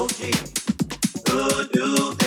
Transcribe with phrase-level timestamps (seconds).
[0.00, 0.32] OG.
[1.26, 2.19] Good dude.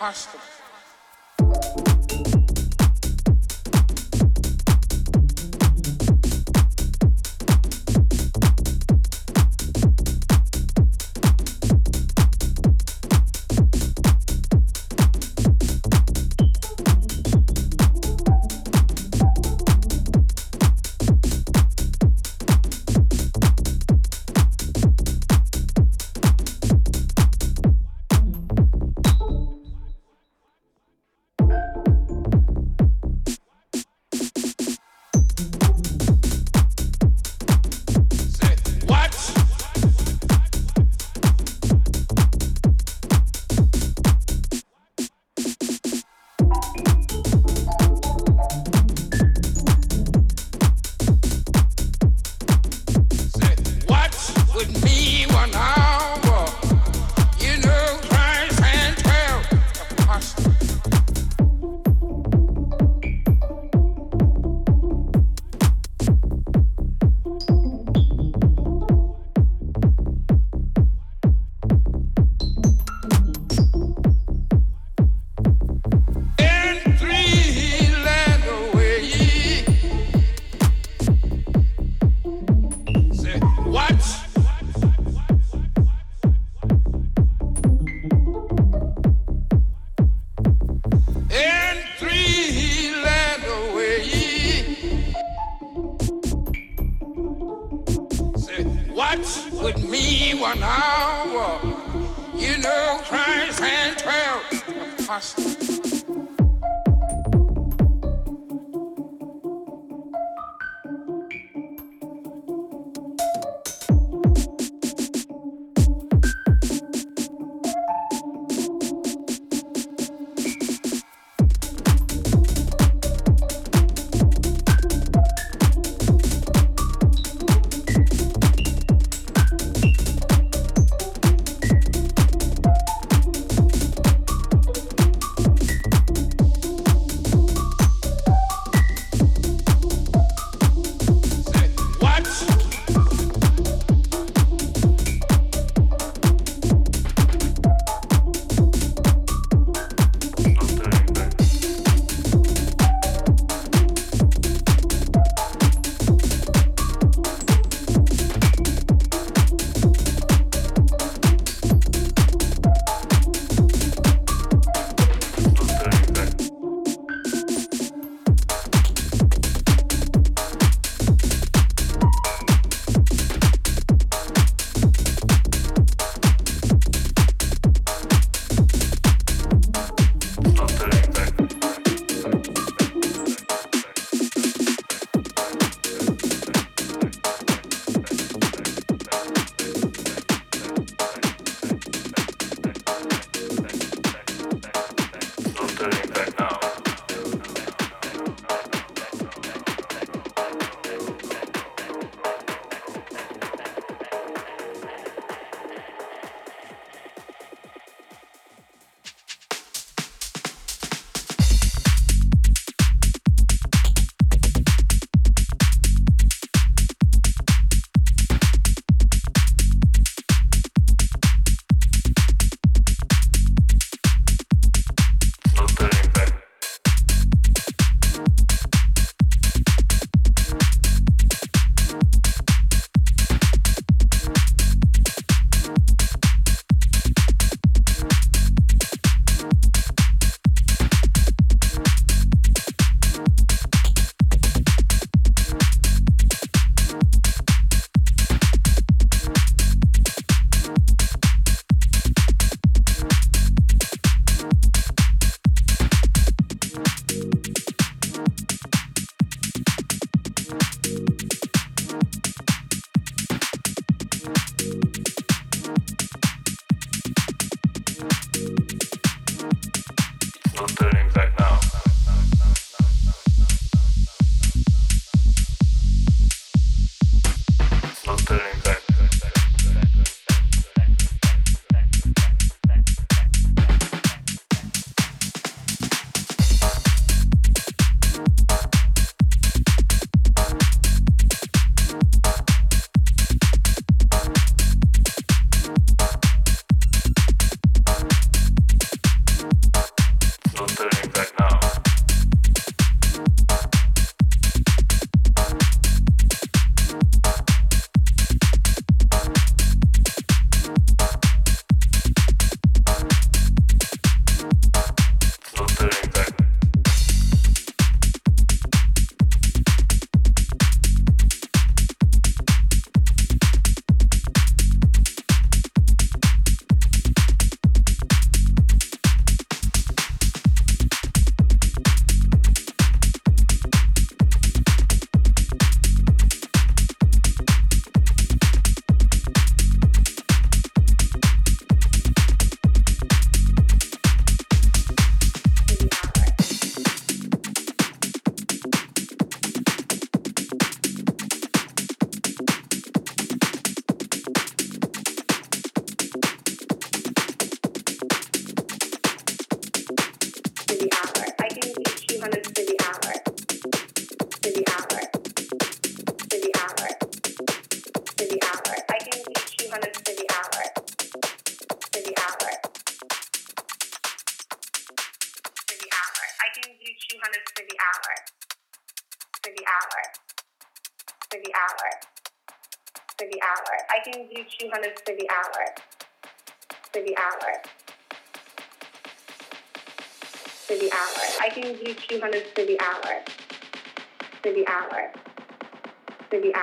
[0.00, 0.59] costume.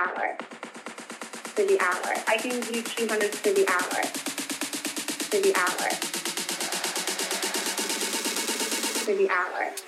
[0.08, 0.36] Hour.
[1.54, 2.14] For the hour.
[2.26, 4.02] I can do 200 for the hour.
[5.28, 5.90] For the hour.
[9.04, 9.87] For the hour.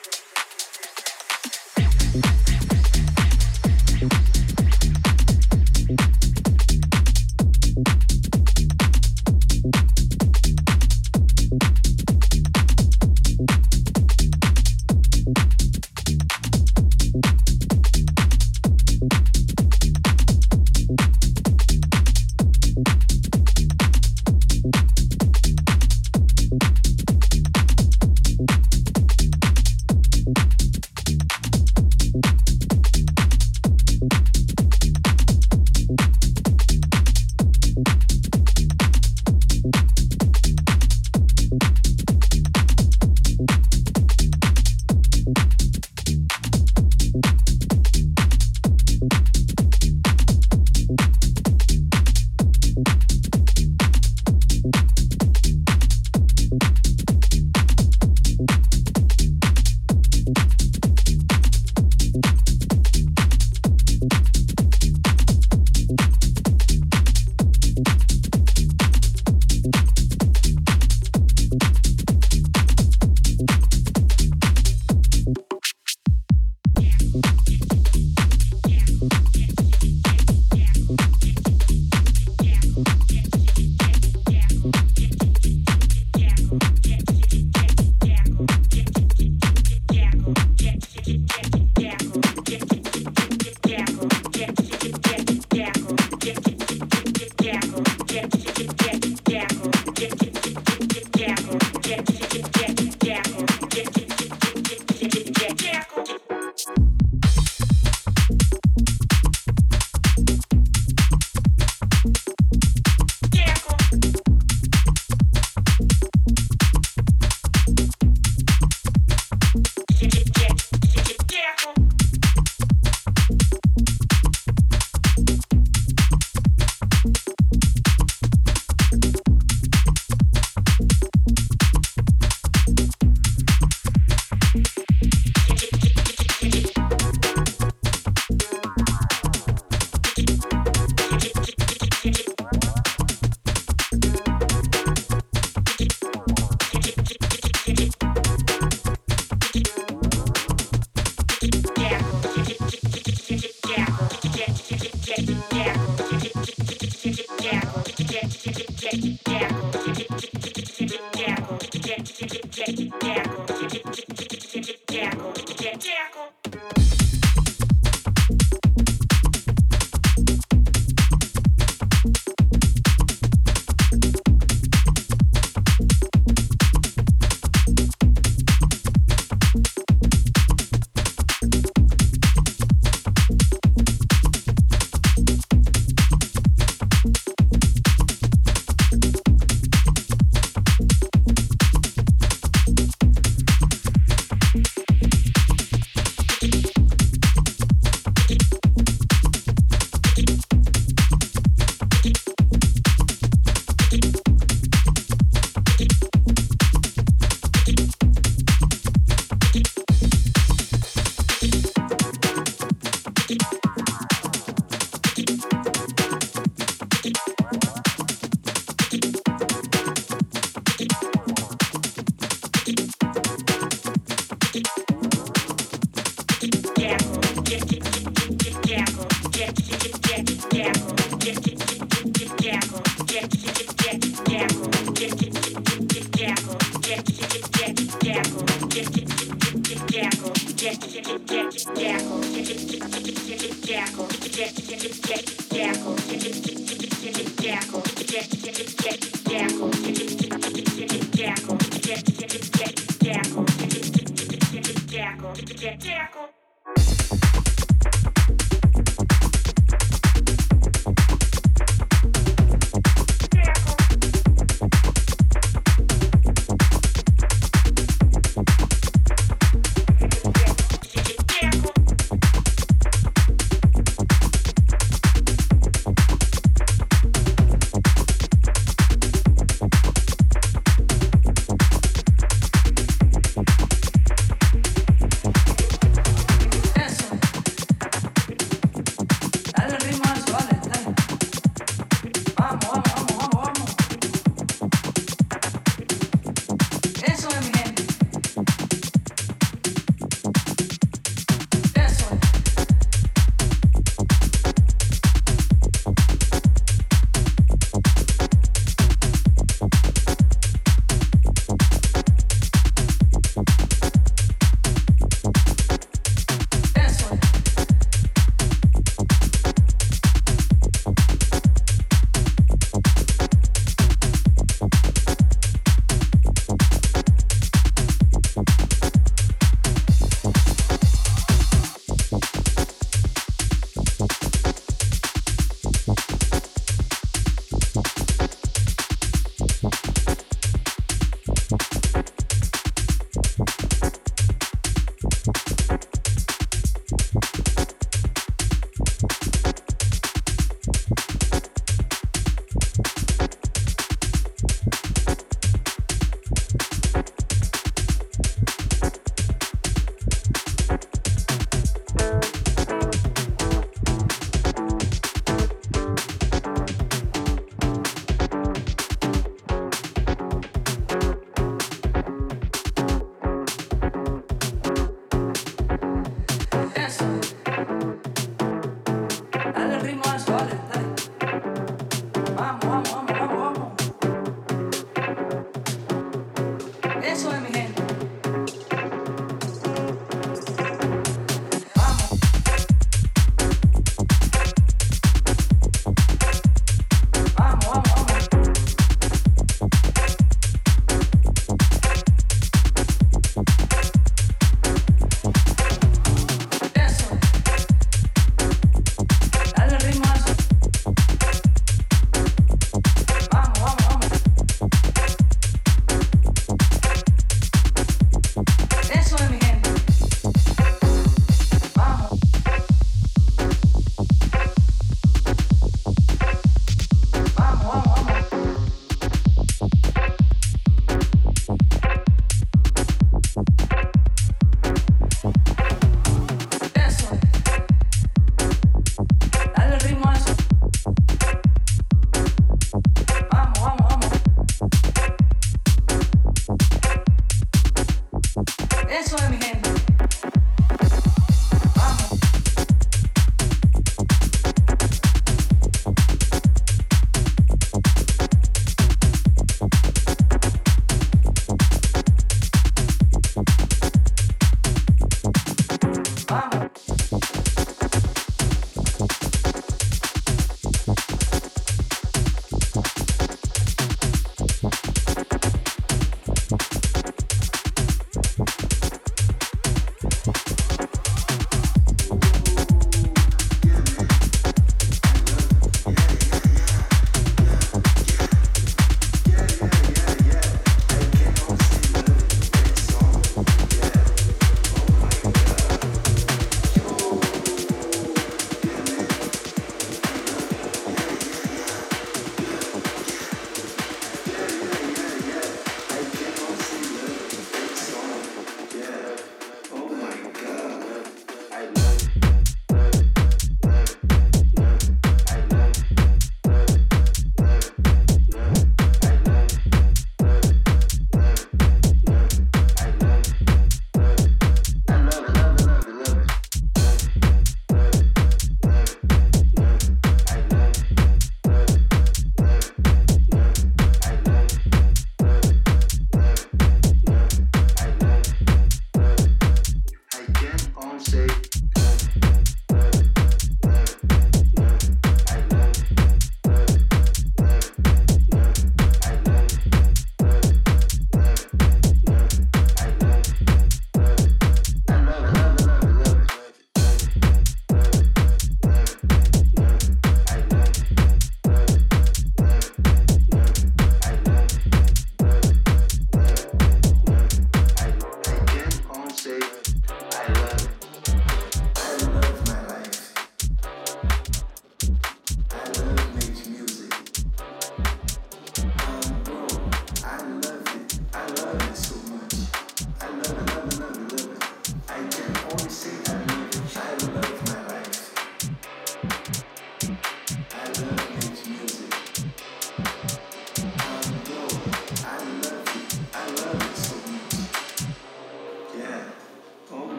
[254.90, 255.34] Jackal.
[255.78, 256.19] Jackal.